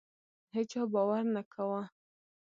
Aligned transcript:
هیچا 0.55 0.81
باور 0.93 1.23
نه 1.35 1.41
کاوه. 1.53 1.81